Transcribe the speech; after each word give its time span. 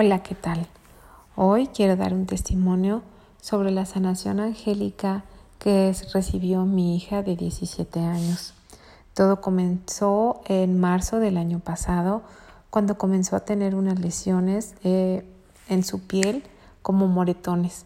Hola, 0.00 0.22
¿qué 0.22 0.36
tal? 0.36 0.64
Hoy 1.34 1.66
quiero 1.66 1.96
dar 1.96 2.14
un 2.14 2.26
testimonio 2.26 3.02
sobre 3.40 3.72
la 3.72 3.84
sanación 3.84 4.38
angélica 4.38 5.24
que 5.58 5.92
recibió 6.14 6.64
mi 6.66 6.94
hija 6.94 7.24
de 7.24 7.34
17 7.34 7.98
años. 7.98 8.54
Todo 9.12 9.40
comenzó 9.40 10.40
en 10.46 10.78
marzo 10.78 11.18
del 11.18 11.36
año 11.36 11.58
pasado, 11.58 12.22
cuando 12.70 12.96
comenzó 12.96 13.34
a 13.34 13.40
tener 13.40 13.74
unas 13.74 13.98
lesiones 13.98 14.76
en 14.84 15.82
su 15.82 16.06
piel 16.06 16.44
como 16.80 17.08
moretones. 17.08 17.84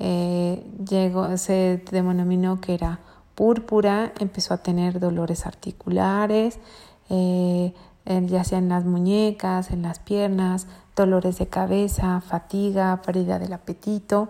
Eh, 0.00 0.66
llegó, 0.84 1.36
se 1.36 1.80
denominó 1.92 2.60
que 2.60 2.74
era 2.74 2.98
púrpura, 3.36 4.12
empezó 4.18 4.52
a 4.52 4.64
tener 4.64 4.98
dolores 4.98 5.46
articulares, 5.46 6.58
eh, 7.08 7.72
ya 8.06 8.44
sea 8.44 8.58
en 8.58 8.68
las 8.68 8.84
muñecas, 8.84 9.70
en 9.70 9.82
las 9.82 9.98
piernas, 9.98 10.66
dolores 10.94 11.38
de 11.38 11.46
cabeza, 11.48 12.20
fatiga, 12.20 13.02
pérdida 13.04 13.38
del 13.38 13.52
apetito. 13.52 14.28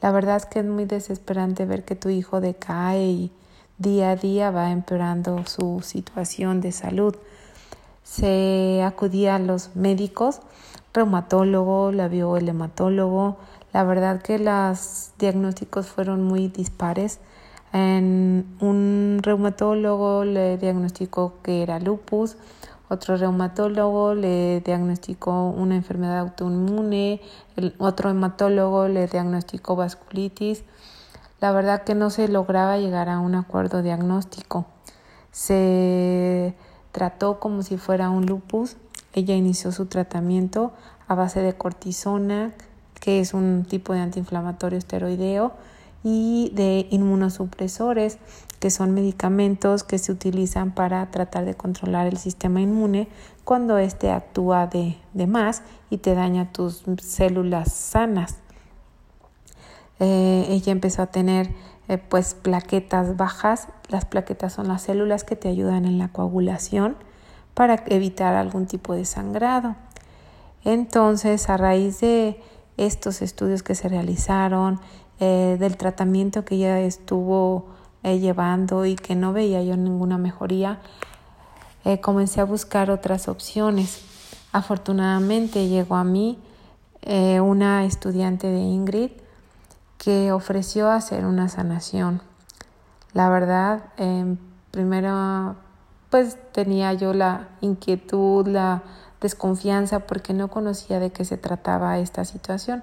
La 0.00 0.12
verdad 0.12 0.36
es 0.36 0.46
que 0.46 0.60
es 0.60 0.64
muy 0.64 0.84
desesperante 0.84 1.66
ver 1.66 1.84
que 1.84 1.96
tu 1.96 2.08
hijo 2.08 2.40
decae 2.40 3.04
y 3.04 3.32
día 3.78 4.10
a 4.10 4.16
día 4.16 4.50
va 4.50 4.70
empeorando 4.70 5.44
su 5.46 5.80
situación 5.82 6.60
de 6.60 6.72
salud. 6.72 7.16
Se 8.04 8.82
acudía 8.84 9.36
a 9.36 9.38
los 9.38 9.74
médicos, 9.74 10.40
reumatólogo, 10.94 11.92
la 11.92 12.08
vio 12.08 12.36
el 12.36 12.48
hematólogo. 12.48 13.36
La 13.72 13.84
verdad 13.84 14.22
que 14.22 14.38
los 14.38 15.12
diagnósticos 15.18 15.88
fueron 15.88 16.22
muy 16.22 16.48
dispares. 16.48 17.20
En 17.72 18.46
un 18.60 19.18
reumatólogo 19.22 20.24
le 20.24 20.56
diagnosticó 20.56 21.34
que 21.42 21.62
era 21.62 21.78
lupus, 21.78 22.36
otro 22.88 23.16
reumatólogo 23.16 24.14
le 24.14 24.60
diagnosticó 24.60 25.50
una 25.50 25.76
enfermedad 25.76 26.18
autoinmune, 26.20 27.20
el 27.56 27.74
otro 27.78 28.10
hematólogo 28.10 28.88
le 28.88 29.06
diagnosticó 29.06 29.76
vasculitis. 29.76 30.64
La 31.40 31.52
verdad 31.52 31.84
que 31.84 31.94
no 31.94 32.10
se 32.10 32.28
lograba 32.28 32.78
llegar 32.78 33.08
a 33.08 33.20
un 33.20 33.34
acuerdo 33.34 33.82
diagnóstico. 33.82 34.66
Se 35.30 36.54
trató 36.92 37.38
como 37.38 37.62
si 37.62 37.76
fuera 37.76 38.10
un 38.10 38.26
lupus. 38.26 38.76
Ella 39.12 39.34
inició 39.34 39.70
su 39.70 39.86
tratamiento 39.86 40.72
a 41.06 41.14
base 41.14 41.40
de 41.40 41.54
cortisona, 41.54 42.52
que 43.00 43.20
es 43.20 43.34
un 43.34 43.64
tipo 43.68 43.92
de 43.92 44.00
antiinflamatorio 44.00 44.78
esteroideo, 44.78 45.52
y 46.04 46.50
de 46.54 46.86
inmunosupresores, 46.90 48.18
que 48.60 48.70
son 48.70 48.92
medicamentos 48.92 49.84
que 49.84 49.98
se 49.98 50.12
utilizan 50.12 50.74
para 50.74 51.10
tratar 51.10 51.44
de 51.44 51.54
controlar 51.54 52.06
el 52.06 52.18
sistema 52.18 52.60
inmune 52.60 53.08
cuando 53.44 53.78
éste 53.78 54.10
actúa 54.10 54.66
de, 54.66 54.96
de, 55.14 55.26
más 55.26 55.62
y 55.90 55.98
te 55.98 56.14
daña 56.14 56.52
tus 56.52 56.82
células 57.00 57.72
sanas. 57.72 58.38
Eh, 60.00 60.46
ella 60.50 60.72
empezó 60.72 61.02
a 61.02 61.06
tener 61.06 61.50
eh, 61.88 61.98
pues 61.98 62.34
plaquetas 62.34 63.16
bajas. 63.16 63.68
Las 63.88 64.04
plaquetas 64.04 64.52
son 64.52 64.68
las 64.68 64.82
células 64.82 65.24
que 65.24 65.36
te 65.36 65.48
ayudan 65.48 65.84
en 65.84 65.98
la 65.98 66.08
coagulación 66.08 66.96
para 67.54 67.82
evitar 67.86 68.34
algún 68.34 68.66
tipo 68.66 68.94
de 68.94 69.04
sangrado. 69.04 69.76
Entonces, 70.64 71.48
a 71.48 71.56
raíz 71.56 72.00
de 72.00 72.40
estos 72.76 73.22
estudios 73.22 73.62
que 73.62 73.74
se 73.74 73.88
realizaron, 73.88 74.80
eh, 75.20 75.56
del 75.58 75.76
tratamiento 75.76 76.44
que 76.44 76.54
ella 76.54 76.80
estuvo 76.80 77.66
eh, 78.02 78.18
llevando 78.18 78.86
y 78.86 78.94
que 78.94 79.14
no 79.14 79.32
veía 79.32 79.62
yo 79.62 79.76
ninguna 79.76 80.18
mejoría, 80.18 80.78
eh, 81.84 82.00
comencé 82.00 82.40
a 82.40 82.44
buscar 82.44 82.90
otras 82.90 83.28
opciones. 83.28 84.02
Afortunadamente 84.52 85.68
llegó 85.68 85.96
a 85.96 86.04
mí 86.04 86.38
una 87.40 87.84
estudiante 87.86 88.48
de 88.48 88.58
Ingrid 88.58 89.12
que 89.96 90.30
ofreció 90.30 90.90
hacer 90.90 91.24
una 91.24 91.48
sanación. 91.48 92.20
La 93.14 93.30
verdad, 93.30 93.84
primero 94.70 95.56
pues 96.10 96.36
tenía 96.52 96.92
yo 96.92 97.14
la 97.14 97.48
inquietud, 97.60 98.46
la 98.46 98.82
desconfianza 99.20 100.00
porque 100.00 100.34
no 100.34 100.48
conocía 100.48 101.00
de 101.00 101.10
qué 101.10 101.24
se 101.24 101.38
trataba 101.38 101.98
esta 101.98 102.24
situación. 102.24 102.82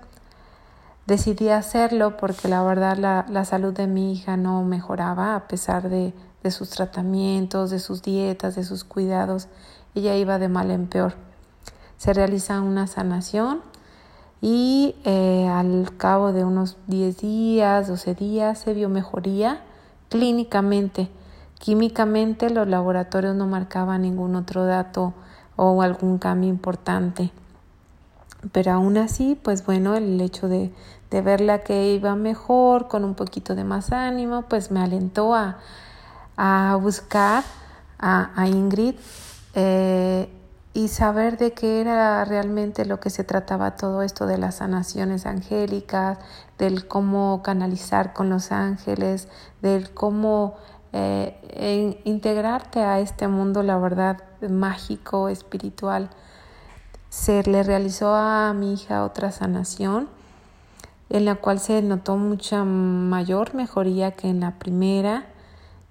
Decidí 1.08 1.50
hacerlo 1.50 2.18
porque 2.18 2.48
la 2.48 2.64
verdad 2.64 2.98
la, 2.98 3.26
la 3.30 3.46
salud 3.46 3.74
de 3.74 3.86
mi 3.86 4.12
hija 4.14 4.38
no 4.38 4.64
mejoraba 4.64 5.36
a 5.36 5.48
pesar 5.48 5.90
de, 5.90 6.14
de, 6.42 6.52
sus 6.52 6.72
tratamientos, 6.72 7.70
de 7.70 7.78
sus 7.80 8.02
dietas, 8.02 8.56
de 8.56 8.64
sus 8.64 8.84
cuidados. 8.84 9.48
Ella 9.94 10.16
iba 10.16 10.40
de 10.40 10.50
mal 10.50 10.72
en 10.72 10.88
peor. 10.88 11.14
Se 11.98 12.12
realiza 12.12 12.60
una 12.62 12.88
sanación 12.88 13.62
y 14.42 14.96
eh, 15.06 15.48
al 15.48 15.96
cabo 15.98 16.34
de 16.34 16.44
unos 16.44 16.78
10 16.88 17.18
días, 17.18 17.88
12 17.88 18.16
días 18.16 18.60
se 18.60 18.74
vio 18.74 18.90
mejoría 18.90 19.62
clínicamente. 20.10 21.10
Químicamente 21.60 22.50
los 22.50 22.68
laboratorios 22.68 23.36
no 23.36 23.48
marcaban 23.48 24.02
ningún 24.02 24.36
otro 24.36 24.66
dato 24.66 25.14
o 25.56 25.82
algún 25.82 26.18
cambio 26.18 26.50
importante. 26.50 27.32
Pero 28.52 28.74
aún 28.74 28.98
así, 28.98 29.40
pues 29.42 29.66
bueno, 29.66 29.96
el 29.96 30.20
hecho 30.22 30.48
de, 30.48 30.72
de 31.10 31.22
verla 31.22 31.60
que 31.60 31.94
iba 31.94 32.16
mejor, 32.16 32.88
con 32.88 33.04
un 33.04 33.16
poquito 33.16 33.56
de 33.56 33.64
más 33.64 33.92
ánimo, 33.92 34.44
pues 34.44 34.72
me 34.72 34.82
alentó 34.82 35.34
a, 35.34 35.58
a 36.38 36.78
buscar 36.82 37.44
a, 37.98 38.48
Ingrid 38.48 38.96
eh, 39.56 40.30
y 40.74 40.90
saber 40.90 41.38
de 41.38 41.54
qué 41.54 41.82
era 41.82 42.24
realmente 42.26 42.86
lo 42.86 43.00
que 43.00 43.10
se 43.10 43.24
trataba 43.24 43.76
todo 43.78 44.02
esto 44.02 44.28
de 44.28 44.38
las 44.38 44.56
sanaciones 44.56 45.26
angélicas, 45.26 46.20
del 46.58 46.88
cómo 46.88 47.42
canalizar 47.42 48.14
con 48.14 48.30
los 48.30 48.52
ángeles, 48.52 49.28
del 49.62 49.92
cómo 49.94 50.56
eh, 50.92 52.02
integrarte 52.04 52.82
a 52.82 53.00
este 53.00 53.28
mundo, 53.28 53.64
la 53.64 53.78
verdad, 53.78 54.22
mágico, 54.48 55.30
espiritual 55.30 56.10
se 57.16 57.44
le 57.44 57.64
realizó 57.64 58.14
a 58.14 58.54
mi 58.54 58.74
hija 58.74 59.06
otra 59.06 59.32
sanación 59.32 60.10
en 61.10 61.24
la 61.24 61.36
cual 61.36 61.62
se 61.62 61.82
notó 61.82 62.18
mucha 62.18 62.66
mayor 62.66 63.56
mejoría 63.56 64.12
que 64.12 64.28
en 64.28 64.42
la 64.42 64.60
primera. 64.60 65.26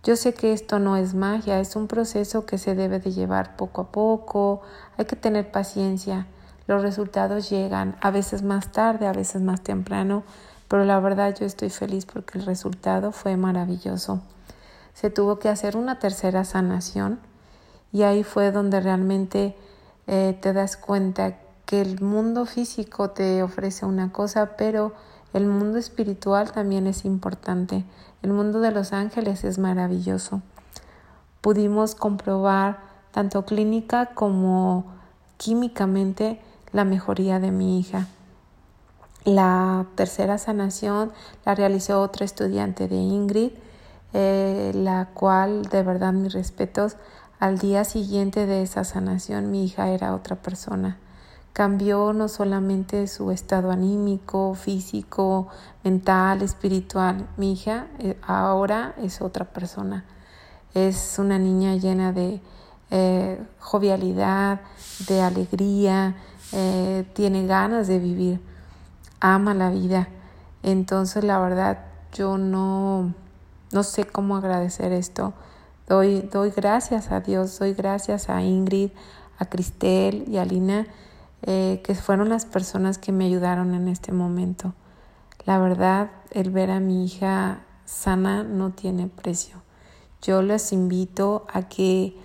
Yo 0.03 0.17
sé 0.17 0.35
que 0.35 0.53
esto 0.53 0.79
no 0.79 0.99
es 0.99 1.15
magia, 1.15 1.61
es 1.61 1.77
un 1.77 1.89
proceso 1.89 2.45
que 2.45 2.59
se 2.59 2.75
debe 2.75 3.01
de 3.01 3.11
llevar 3.11 3.57
poco 3.57 3.81
a 3.81 3.91
poco, 3.91 4.61
hay 4.99 5.07
que 5.07 5.17
tener 5.17 5.51
paciencia. 5.51 6.27
Los 6.67 6.83
resultados 6.83 7.49
llegan 7.49 7.97
a 8.03 8.11
veces 8.11 8.43
más 8.43 8.71
tarde, 8.71 9.07
a 9.07 9.13
veces 9.13 9.41
más 9.41 9.63
temprano, 9.63 10.25
pero 10.69 10.85
la 10.85 11.01
verdad 11.01 11.35
yo 11.35 11.47
estoy 11.47 11.71
feliz 11.71 12.05
porque 12.05 12.39
el 12.39 12.45
resultado 12.45 13.13
fue 13.13 13.39
maravilloso. 13.39 14.21
Se 14.93 15.09
tuvo 15.09 15.39
que 15.39 15.49
hacer 15.49 15.79
una 15.79 15.99
tercera 15.99 16.45
sanación 16.45 17.19
y 17.93 18.03
ahí 18.03 18.25
fue 18.25 18.53
donde 18.53 18.81
realmente 18.81 19.57
eh, 20.07 20.39
te 20.41 20.53
das 20.53 20.77
cuenta 20.77 21.39
que 21.67 21.81
el 21.81 22.01
mundo 22.01 22.47
físico 22.47 23.11
te 23.11 23.43
ofrece 23.43 23.87
una 23.87 24.13
cosa, 24.13 24.57
pero 24.57 24.93
el 25.33 25.47
mundo 25.47 25.79
espiritual 25.79 26.53
también 26.53 26.87
es 26.87 27.05
importante. 27.05 27.85
El 28.23 28.33
mundo 28.33 28.61
de 28.61 28.71
los 28.71 28.93
ángeles 28.93 29.45
es 29.45 29.59
maravilloso. 29.59 30.43
Pudimos 31.41 31.95
comprobar 31.95 32.79
tanto 33.13 33.45
clínica 33.45 34.07
como 34.15 34.87
químicamente 35.37 36.41
la 36.73 36.85
mejoría 36.85 37.41
de 37.41 37.51
mi 37.51 37.79
hija. 37.79 38.07
La 39.25 39.87
tercera 39.95 40.37
sanación 40.39 41.13
la 41.47 41.55
realizó 41.55 42.01
otra 42.03 42.25
estudiante 42.25 42.89
de 42.89 42.97
Ingrid, 42.97 43.53
eh, 44.13 44.73
la 44.75 45.09
cual 45.15 45.65
de 45.65 45.83
verdad 45.83 46.13
mis 46.13 46.33
respetos 46.33 46.97
al 47.45 47.59
día 47.59 47.85
siguiente 47.85 48.47
de 48.47 48.63
esa 48.63 48.85
sanación 48.85 49.51
mi 49.51 49.67
hija 49.67 49.91
era 49.91 50.15
otra 50.15 50.35
persona. 50.35 50.97
Cambió 51.53 52.15
no 52.15 52.29
solamente 52.29 53.07
su 53.07 53.31
estado 53.33 53.71
anímico, 53.71 54.55
físico, 54.55 55.49
mental, 55.83 56.41
espiritual. 56.41 57.29
Mi 57.37 57.53
hija 57.53 57.89
eh, 57.99 58.19
ahora 58.27 58.95
es 58.97 59.21
otra 59.21 59.45
persona. 59.45 60.07
Es 60.73 61.19
una 61.19 61.39
niña 61.39 61.77
llena 61.77 62.15
de 62.15 62.41
eh, 62.91 63.39
jovialidad, 63.59 64.63
de 65.07 65.21
alegría, 65.21 66.17
eh, 66.53 67.07
tiene 67.13 67.47
ganas 67.47 67.89
de 67.89 67.99
vivir, 67.99 68.41
ama 69.21 69.53
la 69.53 69.69
vida. 69.69 70.09
Entonces 70.63 71.23
la 71.23 71.39
verdad 71.41 71.85
yo 72.15 72.39
no, 72.39 73.13
no 73.71 73.83
sé 73.83 74.07
cómo 74.07 74.35
agradecer 74.39 74.93
esto 74.93 75.35
Doy, 75.87 76.23
gracias 76.57 77.13
a 77.13 77.21
Dios, 77.21 77.59
doy 77.59 77.75
gracias 77.75 78.31
a 78.31 78.43
Ingrid, 78.43 78.91
a 79.39 79.45
Cristel 79.45 80.25
y 80.29 80.39
a 80.39 80.47
Lina, 80.47 80.87
eh, 81.43 81.83
que 81.85 81.95
fueron 81.95 82.31
las 82.31 82.47
personas 82.47 82.97
que 82.97 83.13
me 83.13 83.27
ayudaron 83.27 83.75
en 83.75 83.89
este 83.89 84.11
momento. 84.11 84.73
La 85.45 85.59
verdad, 85.59 86.11
el 86.31 86.51
ver 86.51 86.71
a 86.71 86.81
mi 86.81 87.05
hija 87.05 87.65
sana 87.85 88.45
no 88.45 88.71
tiene 88.71 89.09
precio. 89.09 89.63
Yo 90.23 90.41
les 90.41 90.73
invito 90.73 91.47
a 91.53 91.69
que 91.69 92.17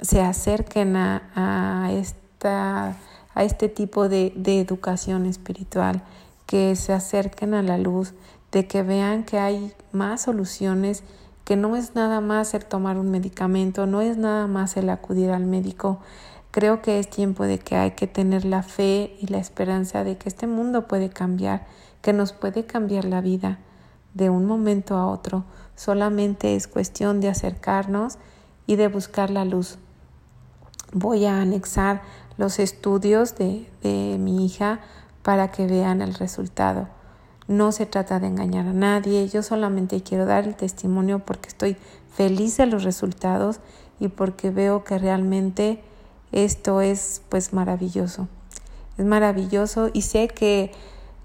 se 0.00 0.22
acerquen 0.22 0.94
a, 0.94 1.90
esta 1.92 2.96
a 3.34 3.44
este 3.44 3.68
tipo 3.68 4.08
de, 4.08 4.32
de 4.36 4.60
educación 4.60 5.26
espiritual, 5.26 6.04
que 6.46 6.76
se 6.76 6.92
acerquen 6.92 7.54
a 7.54 7.62
la 7.62 7.76
luz, 7.76 8.14
de 8.52 8.68
que 8.68 8.82
vean 8.84 9.24
que 9.24 9.38
hay 9.38 9.72
más 9.92 10.22
soluciones, 10.22 11.02
que 11.44 11.56
no 11.56 11.76
es 11.76 11.94
nada 11.94 12.20
más 12.20 12.54
el 12.54 12.64
tomar 12.64 12.98
un 12.98 13.10
medicamento, 13.10 13.86
no 13.86 14.00
es 14.00 14.16
nada 14.16 14.46
más 14.46 14.76
el 14.76 14.88
acudir 14.90 15.30
al 15.30 15.46
médico. 15.46 16.00
Creo 16.50 16.82
que 16.82 16.98
es 16.98 17.08
tiempo 17.08 17.44
de 17.44 17.58
que 17.58 17.76
hay 17.76 17.92
que 17.92 18.06
tener 18.06 18.44
la 18.44 18.62
fe 18.62 19.16
y 19.20 19.26
la 19.28 19.38
esperanza 19.38 20.04
de 20.04 20.16
que 20.16 20.28
este 20.28 20.46
mundo 20.46 20.88
puede 20.88 21.10
cambiar, 21.10 21.66
que 22.02 22.12
nos 22.12 22.32
puede 22.32 22.66
cambiar 22.66 23.04
la 23.04 23.20
vida 23.20 23.58
de 24.14 24.30
un 24.30 24.46
momento 24.46 24.96
a 24.96 25.06
otro. 25.06 25.44
Solamente 25.76 26.56
es 26.56 26.66
cuestión 26.66 27.20
de 27.20 27.28
acercarnos 27.28 28.18
y 28.66 28.76
de 28.76 28.88
buscar 28.88 29.30
la 29.30 29.44
luz. 29.44 29.78
Voy 30.92 31.24
a 31.26 31.40
anexar 31.40 32.02
los 32.36 32.58
estudios 32.58 33.36
de, 33.36 33.68
de 33.82 34.18
mi 34.18 34.44
hija 34.44 34.80
para 35.22 35.50
que 35.50 35.66
vean 35.66 36.02
el 36.02 36.14
resultado. 36.14 36.88
No 37.50 37.72
se 37.72 37.84
trata 37.84 38.20
de 38.20 38.28
engañar 38.28 38.68
a 38.68 38.72
nadie, 38.72 39.26
yo 39.26 39.42
solamente 39.42 40.04
quiero 40.04 40.24
dar 40.24 40.44
el 40.44 40.54
testimonio 40.54 41.18
porque 41.18 41.48
estoy 41.48 41.76
feliz 42.14 42.56
de 42.58 42.66
los 42.66 42.84
resultados 42.84 43.58
y 43.98 44.06
porque 44.06 44.50
veo 44.50 44.84
que 44.84 44.98
realmente 44.98 45.82
esto 46.30 46.80
es 46.80 47.22
pues 47.28 47.52
maravilloso. 47.52 48.28
Es 48.98 49.04
maravilloso 49.04 49.90
y 49.92 50.02
sé 50.02 50.28
que 50.28 50.70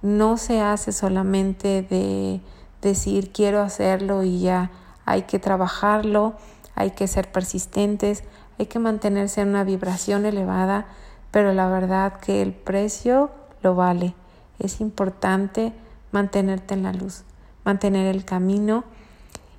no 0.02 0.38
se 0.38 0.62
hace 0.62 0.94
solamente 0.94 1.84
de 1.84 2.42
decir 2.82 3.32
quiero 3.32 3.62
hacerlo 3.62 4.24
y 4.24 4.40
ya 4.40 4.72
hay 5.06 5.24
que 5.28 5.38
trabajarlo, 5.38 6.34
hay 6.74 6.90
que 6.90 7.08
ser 7.08 7.32
persistentes, 7.32 8.24
hay 8.58 8.66
que 8.66 8.80
mantenerse 8.80 9.42
en 9.42 9.50
una 9.50 9.64
vibración 9.64 10.26
elevada, 10.26 10.88
pero 11.30 11.54
la 11.54 11.70
verdad 11.70 12.20
que 12.20 12.42
el 12.42 12.52
precio 12.52 13.30
lo 13.62 13.76
vale. 13.76 14.16
Es 14.58 14.82
importante 14.82 15.72
mantenerte 16.16 16.74
en 16.74 16.84
la 16.84 16.94
luz, 16.94 17.26
mantener 17.66 18.08
el 18.08 18.24
camino 18.24 18.86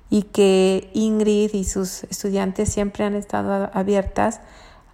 y 0.09 0.23
que 0.23 0.89
Ingrid 0.93 1.53
y 1.53 1.63
sus 1.65 2.03
estudiantes 2.05 2.67
siempre 2.69 3.03
han 3.05 3.13
estado 3.13 3.69
abiertas 3.73 4.41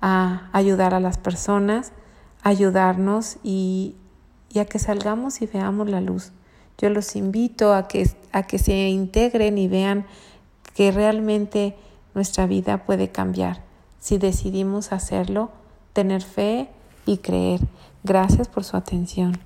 a 0.01 0.50
ayudar 0.51 0.94
a 0.94 1.00
las 1.00 1.18
personas, 1.18 1.94
ayudarnos 2.44 3.38
y, 3.44 3.95
y 4.51 4.60
a 4.60 4.65
que 4.65 4.77
salgamos 4.77 5.42
y 5.42 5.45
veamos 5.45 5.89
la 5.89 6.01
luz. 6.01 6.33
Yo 6.77 6.89
los 6.89 7.15
invito 7.15 7.74
a 7.74 7.88
que, 7.88 8.10
a 8.33 8.44
que 8.44 8.60
se 8.60 8.89
integren 8.89 9.57
y 9.57 9.69
vean 9.69 10.06
que 10.75 10.92
realmente 10.92 11.77
nuestra 12.13 12.45
vida 12.45 12.86
puede 12.86 13.07
cambiar 13.07 13.62
si 14.01 14.18
decidimos 14.18 14.92
hacerlo, 14.92 15.50
tener 15.94 16.24
fe 16.24 16.68
y 17.06 17.19
creer. 17.19 17.62
Gracias 18.04 18.50
por 18.50 18.65
su 18.65 18.75
atención. 18.75 19.39